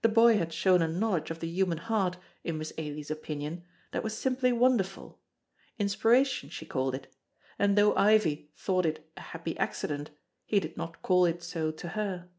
The 0.00 0.08
boy 0.08 0.38
had 0.38 0.54
shown 0.54 0.80
a 0.80 0.88
knowledge 0.88 1.30
of 1.30 1.40
the 1.40 1.46
human 1.46 1.76
heart, 1.76 2.16
in 2.42 2.56
Miss 2.56 2.72
Ailie's 2.78 3.10
opinion, 3.10 3.62
that 3.92 4.02
was 4.02 4.16
simply 4.16 4.52
wonderful; 4.52 5.20
inspiration 5.78 6.48
she 6.48 6.64
called 6.64 6.94
it, 6.94 7.14
and 7.58 7.76
though 7.76 7.94
Ivie 7.94 8.50
thought 8.56 8.86
it 8.86 9.06
a 9.18 9.20
happy 9.20 9.58
accident, 9.58 10.12
he 10.46 10.60
did 10.60 10.78
not 10.78 11.02
call 11.02 11.26
it 11.26 11.42
so 11.42 11.70
to 11.72 11.88
her. 11.88 12.30